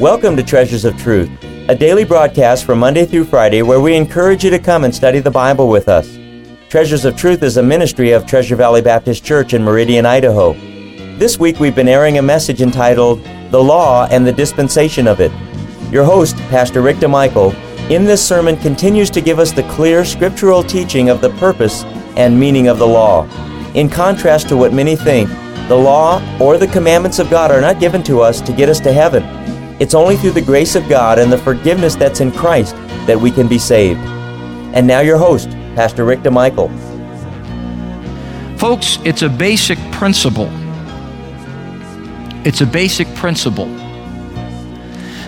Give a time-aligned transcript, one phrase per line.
[0.00, 1.30] Welcome to Treasures of Truth,
[1.68, 5.18] a daily broadcast from Monday through Friday where we encourage you to come and study
[5.18, 6.18] the Bible with us.
[6.70, 10.54] Treasures of Truth is a ministry of Treasure Valley Baptist Church in Meridian, Idaho.
[11.18, 15.32] This week we've been airing a message entitled The Law and the Dispensation of It.
[15.92, 17.52] Your host, Pastor Rick DeMichael,
[17.90, 21.84] in this sermon continues to give us the clear scriptural teaching of the purpose
[22.16, 23.28] and meaning of the law.
[23.74, 25.28] In contrast to what many think,
[25.68, 28.80] the law or the commandments of God are not given to us to get us
[28.80, 29.59] to heaven.
[29.80, 32.74] It's only through the grace of God and the forgiveness that's in Christ
[33.06, 34.00] that we can be saved.
[34.74, 36.68] And now, your host, Pastor Rick DeMichael.
[38.58, 40.50] Folks, it's a basic principle.
[42.44, 43.66] It's a basic principle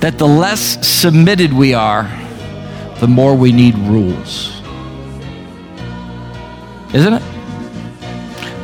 [0.00, 2.04] that the less submitted we are,
[3.00, 4.60] the more we need rules.
[6.92, 7.22] Isn't it?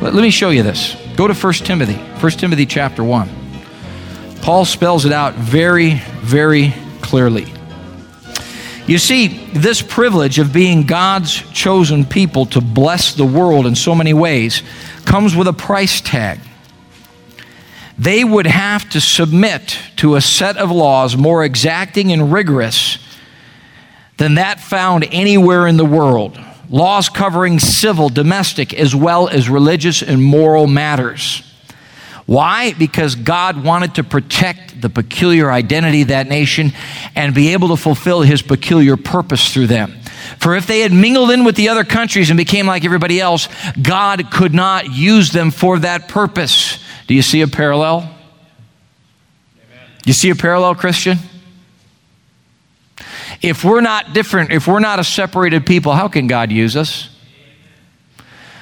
[0.03, 0.95] Let, me show you this.
[1.15, 3.40] Go to 1 Timothy, 1 Timothy chapter 1.
[4.41, 7.51] Paul spells it out very, very clearly.
[8.87, 13.93] You see, this privilege of being God's chosen people to bless the world in so
[13.93, 14.63] many ways
[15.05, 16.39] comes with a price tag.
[17.97, 22.97] They would have to submit to a set of laws more exacting and rigorous
[24.17, 26.39] than that found anywhere in the world
[26.71, 31.43] laws covering civil, domestic, as well as religious and moral matters.
[32.31, 32.71] Why?
[32.71, 36.71] Because God wanted to protect the peculiar identity of that nation
[37.13, 39.99] and be able to fulfill his peculiar purpose through them.
[40.39, 43.49] For if they had mingled in with the other countries and became like everybody else,
[43.81, 46.81] God could not use them for that purpose.
[47.05, 47.97] Do you see a parallel?
[47.97, 48.15] Amen.
[50.05, 51.17] You see a parallel, Christian?
[53.41, 57.09] If we're not different, if we're not a separated people, how can God use us?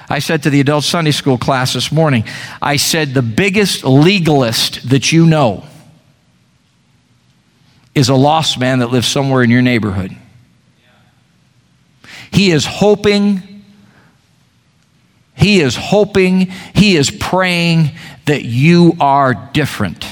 [0.10, 2.24] I said to the adult Sunday school class this morning,
[2.62, 5.66] I said, the biggest legalist that you know
[7.94, 10.16] is a lost man that lives somewhere in your neighborhood.
[12.32, 13.64] He is hoping,
[15.36, 17.92] he is hoping, he is praying
[18.26, 20.06] that you are different.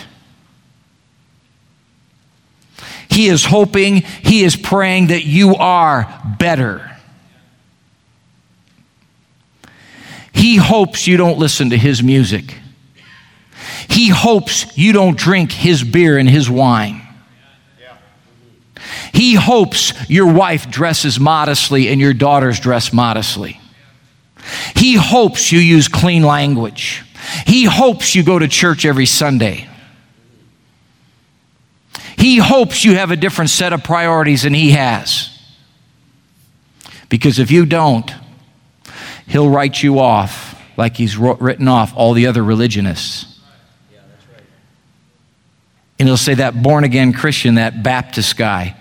[3.10, 6.97] He is hoping, he is praying that you are better.
[10.48, 12.56] He hopes you don't listen to his music.
[13.90, 17.06] He hopes you don't drink his beer and his wine.
[19.14, 23.60] He hopes your wife dresses modestly and your daughters dress modestly.
[24.74, 27.04] He hopes you use clean language.
[27.46, 29.68] He hopes you go to church every Sunday.
[32.18, 35.30] He hopes you have a different set of priorities than he has.
[37.10, 38.10] Because if you don't,
[39.28, 43.40] he'll write you off like he's written off all the other religionists.
[46.00, 48.76] And he'll say that born again Christian, that Baptist guy,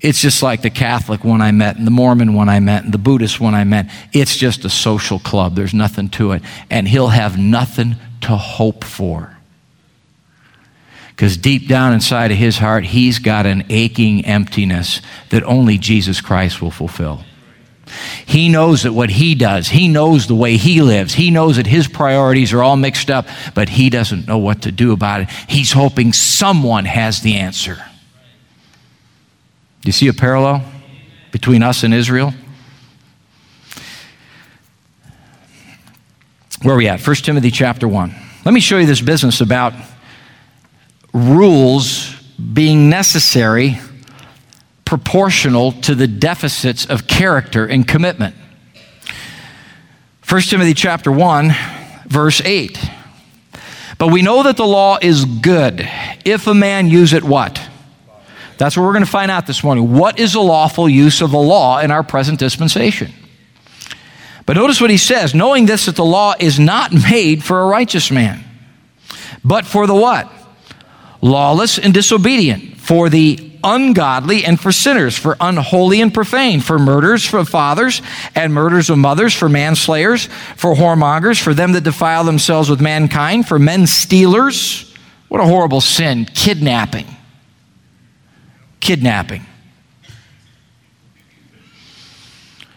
[0.00, 2.92] it's just like the Catholic one I met, and the Mormon one I met, and
[2.92, 3.88] the Buddhist one I met.
[4.12, 5.54] It's just a social club.
[5.54, 6.42] There's nothing to it.
[6.70, 9.36] And he'll have nothing to hope for.
[11.10, 16.20] Because deep down inside of his heart, he's got an aching emptiness that only Jesus
[16.20, 17.24] Christ will fulfill.
[18.26, 21.66] He knows that what he does, he knows the way he lives, he knows that
[21.66, 25.30] his priorities are all mixed up, but he doesn't know what to do about it.
[25.48, 27.74] He's hoping someone has the answer.
[27.74, 30.64] Do you see a parallel
[31.32, 32.32] between us and Israel?
[36.62, 37.04] Where are we at?
[37.04, 38.14] 1 Timothy chapter 1.
[38.44, 39.72] Let me show you this business about
[41.12, 43.78] rules being necessary
[44.92, 48.34] proportional to the deficits of character and commitment.
[50.28, 51.50] 1 Timothy chapter 1
[52.04, 52.78] verse 8.
[53.96, 55.88] But we know that the law is good
[56.26, 57.58] if a man use it what?
[58.58, 59.94] That's what we're going to find out this morning.
[59.94, 63.14] What is the lawful use of the law in our present dispensation?
[64.44, 67.66] But notice what he says, knowing this that the law is not made for a
[67.66, 68.44] righteous man,
[69.42, 70.30] but for the what?
[71.22, 77.24] lawless and disobedient, for the ungodly and for sinners, for unholy and profane, for murders
[77.24, 78.02] for fathers
[78.34, 80.26] and murders of mothers, for manslayers,
[80.56, 84.94] for whoremongers, for them that defile themselves with mankind, for men stealers.
[85.28, 86.26] What a horrible sin.
[86.26, 87.06] Kidnapping.
[88.80, 89.46] Kidnapping.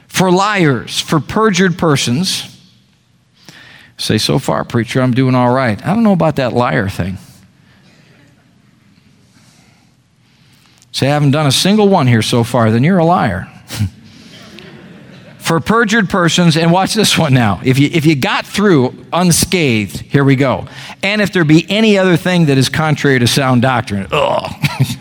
[0.07, 2.51] For liars, for perjured persons.
[3.97, 5.83] Say, so far, preacher, I'm doing all right.
[5.85, 7.17] I don't know about that liar thing.
[10.95, 13.51] Say, I haven't done a single one here so far, then you're a liar.
[15.39, 17.59] for perjured persons, and watch this one now.
[17.65, 20.69] If you, if you got through unscathed, here we go.
[21.03, 24.49] And if there be any other thing that is contrary to sound doctrine, ugh.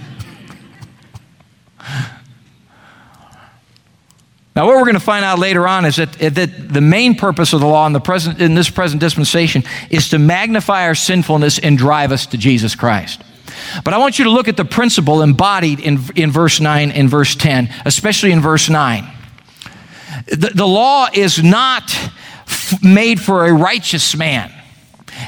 [4.57, 7.53] Now, what we're going to find out later on is that, that the main purpose
[7.53, 11.59] of the law in, the present, in this present dispensation is to magnify our sinfulness
[11.59, 13.21] and drive us to Jesus Christ.
[13.85, 17.09] But I want you to look at the principle embodied in, in verse 9 and
[17.09, 19.07] verse 10, especially in verse 9.
[20.27, 21.95] The, the law is not
[22.47, 24.53] f- made for a righteous man.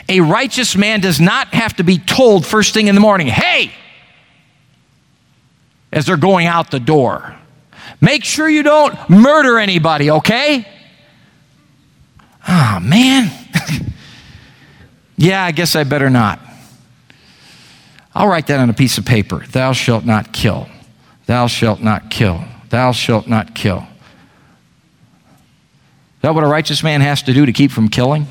[0.09, 3.73] A righteous man does not have to be told first thing in the morning, hey,
[5.93, 7.37] as they're going out the door.
[8.01, 10.67] Make sure you don't murder anybody, okay?
[12.49, 13.31] Oh, man.
[15.17, 16.41] yeah, I guess I better not.
[18.17, 19.45] I'll write that on a piece of paper.
[19.53, 20.69] Thou shalt not kill.
[21.27, 22.43] Thou shalt not kill.
[22.71, 23.81] Thou shalt not kill.
[26.15, 28.27] Is that what a righteous man has to do to keep from killing?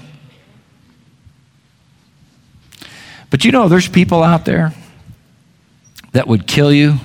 [3.30, 4.74] But you know, there's people out there
[6.14, 6.96] that would kill you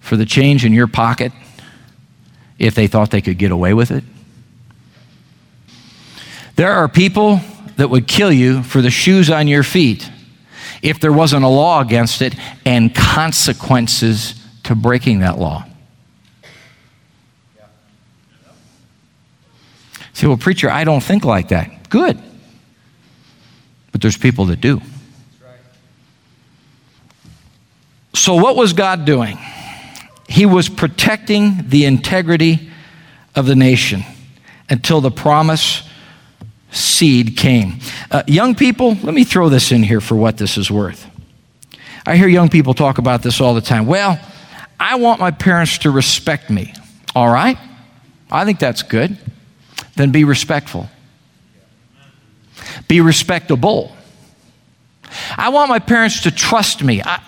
[0.00, 1.30] for the change in your pocket
[2.58, 4.02] if they thought they could get away with it.
[6.56, 7.40] There are people
[7.76, 10.10] that would kill you for the shoes on your feet
[10.86, 12.34] if there wasn't a law against it
[12.64, 15.64] and consequences to breaking that law.
[20.12, 21.90] Say, well, preacher, I don't think like that.
[21.90, 22.18] Good.
[23.90, 24.80] But there's people that do.
[28.14, 29.38] So, what was God doing?
[30.28, 32.70] He was protecting the integrity
[33.34, 34.04] of the nation
[34.70, 35.85] until the promise
[36.70, 37.78] seed came.
[38.10, 41.08] Uh, young people, let me throw this in here for what this is worth.
[42.06, 43.86] I hear young people talk about this all the time.
[43.86, 44.20] Well,
[44.78, 46.72] I want my parents to respect me.
[47.14, 47.58] All right?
[48.30, 49.16] I think that's good.
[49.96, 50.88] Then be respectful.
[52.88, 53.96] Be respectable.
[55.36, 57.02] I want my parents to trust me.
[57.02, 57.22] I,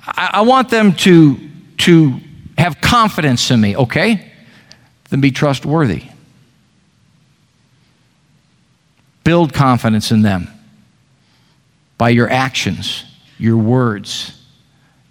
[0.00, 1.38] I, I want them to,
[1.78, 2.20] to
[2.56, 4.32] have confidence in me, okay?
[5.10, 6.04] Then be trustworthy.
[9.24, 10.48] Build confidence in them
[11.98, 13.04] by your actions,
[13.38, 14.38] your words,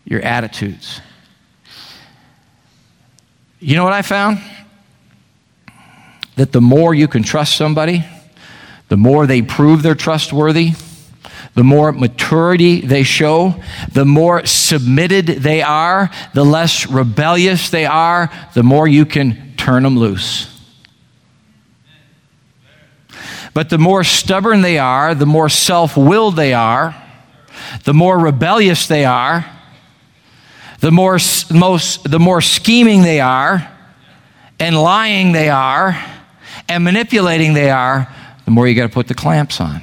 [0.05, 1.01] your attitudes.
[3.59, 4.39] You know what I found?
[6.35, 8.05] That the more you can trust somebody,
[8.89, 10.73] the more they prove they're trustworthy,
[11.55, 13.55] the more maturity they show,
[13.91, 19.83] the more submitted they are, the less rebellious they are, the more you can turn
[19.83, 20.52] them loose.
[23.53, 26.95] But the more stubborn they are, the more self willed they are,
[27.83, 29.45] the more rebellious they are,
[30.79, 31.17] the more,
[31.51, 33.69] most, the more scheming they are,
[34.59, 35.97] and lying they are,
[36.67, 38.13] and manipulating they are,
[38.45, 39.81] the more you got to put the clamps on.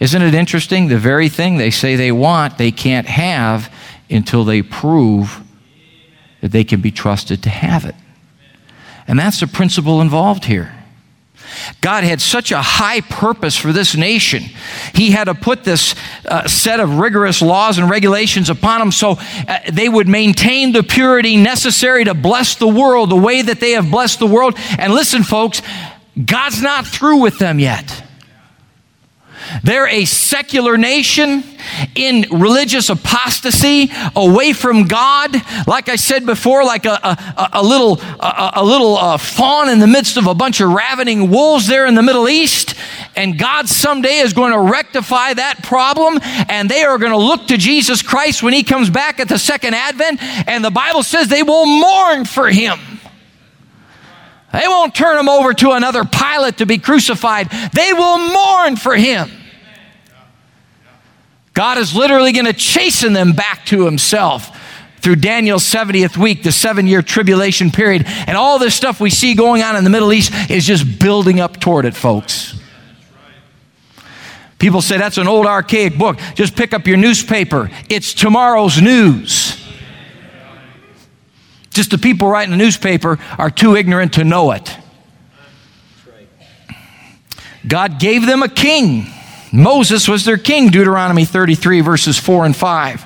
[0.00, 0.88] Isn't it interesting?
[0.88, 3.72] The very thing they say they want, they can't have
[4.10, 5.40] until they prove
[6.40, 7.94] that they can be trusted to have it.
[9.08, 10.75] And that's the principle involved here.
[11.86, 14.42] God had such a high purpose for this nation.
[14.92, 15.94] He had to put this
[16.24, 20.82] uh, set of rigorous laws and regulations upon them so uh, they would maintain the
[20.82, 24.58] purity necessary to bless the world the way that they have blessed the world.
[24.80, 25.62] And listen, folks,
[26.24, 28.02] God's not through with them yet.
[29.62, 31.42] They're a secular nation
[31.94, 35.34] in religious apostasy, away from God.
[35.66, 39.78] Like I said before, like a, a, a little, a, a little uh, fawn in
[39.78, 42.74] the midst of a bunch of ravening wolves there in the Middle East.
[43.16, 47.46] And God someday is going to rectify that problem, and they are going to look
[47.48, 50.22] to Jesus Christ when He comes back at the second advent.
[50.22, 52.78] And the Bible says they will mourn for Him.
[54.52, 57.50] They won't turn him over to another Pilate to be crucified.
[57.74, 59.30] They will mourn for him.
[61.56, 64.60] God is literally going to chasten them back to himself
[65.00, 68.04] through Daniel's 70th week, the seven year tribulation period.
[68.06, 71.40] And all this stuff we see going on in the Middle East is just building
[71.40, 72.60] up toward it, folks.
[74.58, 76.18] People say that's an old archaic book.
[76.34, 79.58] Just pick up your newspaper, it's tomorrow's news.
[81.70, 84.76] Just the people writing the newspaper are too ignorant to know it.
[87.66, 89.06] God gave them a king.
[89.56, 93.04] Moses was their king, Deuteronomy 33, verses 4 and 5.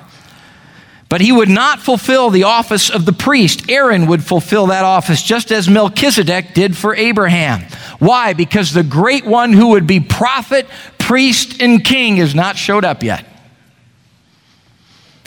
[1.09, 3.71] But he would not fulfill the office of the priest.
[3.71, 7.63] Aaron would fulfill that office just as Melchizedek did for Abraham.
[8.01, 8.33] Why?
[8.33, 10.67] Because the great one who would be prophet,
[10.99, 13.25] priest, and king has not showed up yet.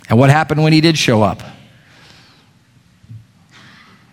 [0.09, 1.41] And what happened when he did show up?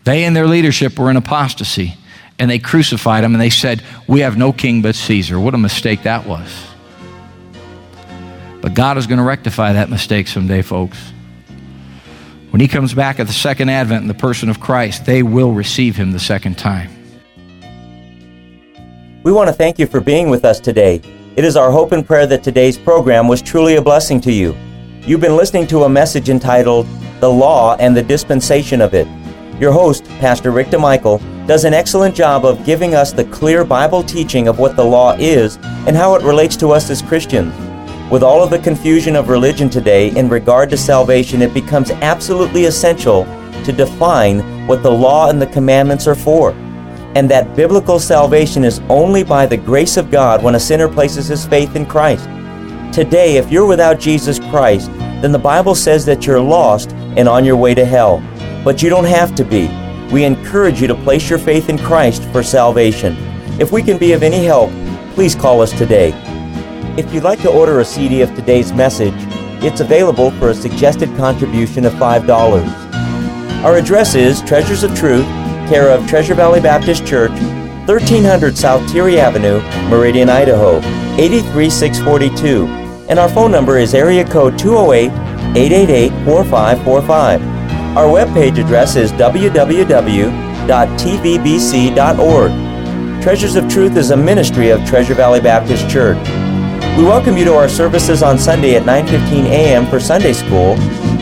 [0.05, 1.97] They and their leadership were in apostasy,
[2.39, 5.39] and they crucified him and they said, We have no king but Caesar.
[5.39, 6.70] What a mistake that was.
[8.61, 10.99] But God is going to rectify that mistake someday, folks.
[12.51, 15.53] When he comes back at the second advent in the person of Christ, they will
[15.53, 16.91] receive him the second time.
[19.23, 21.01] We want to thank you for being with us today.
[21.37, 24.57] It is our hope and prayer that today's program was truly a blessing to you.
[25.03, 26.87] You've been listening to a message entitled
[27.21, 29.07] The Law and the Dispensation of It.
[29.61, 34.03] Your host, Pastor Rick DeMichael, does an excellent job of giving us the clear Bible
[34.03, 37.55] teaching of what the law is and how it relates to us as Christians.
[38.11, 42.65] With all of the confusion of religion today in regard to salvation, it becomes absolutely
[42.65, 43.25] essential
[43.63, 46.51] to define what the law and the commandments are for,
[47.15, 51.29] and that biblical salvation is only by the grace of God when a sinner places
[51.29, 52.25] his faith in Christ.
[52.93, 54.91] Today, if you're without Jesus Christ,
[55.23, 58.21] then the Bible says that you're lost and on your way to hell.
[58.65, 59.69] But you don't have to be.
[60.13, 63.17] We encourage you to place your faith in Christ for salvation.
[63.61, 64.71] If we can be of any help,
[65.15, 66.11] please call us today.
[67.01, 69.15] If you'd like to order a CD of today's message,
[69.65, 73.65] it's available for a suggested contribution of $5.
[73.65, 75.25] Our address is Treasures of Truth,
[75.71, 77.31] care of Treasure Valley Baptist Church,
[77.89, 80.77] 1300 South Teare Avenue, Meridian, Idaho,
[81.17, 82.67] 83642.
[83.09, 85.11] And our phone number is area code 208
[85.57, 87.41] 888 4545.
[87.97, 89.63] Our webpage address is www.tvbc.org.
[93.23, 96.19] Treasures of Truth is a ministry of Treasure Valley Baptist Church.
[96.97, 99.87] We welcome you to our services on Sunday at 9:15 a.m.
[99.87, 100.75] for Sunday school,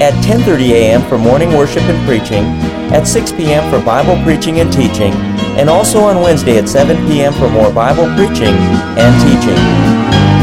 [0.03, 1.03] at 10:30 a.m.
[1.09, 2.45] for morning worship and preaching,
[2.93, 3.63] at 6 p.m.
[3.71, 5.13] for Bible preaching and teaching,
[5.59, 7.33] and also on Wednesday at 7 p.m.
[7.35, 8.55] for more Bible preaching
[8.99, 10.38] and teaching.